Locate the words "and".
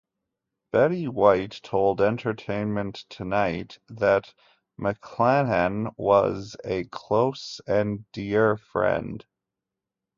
7.67-8.11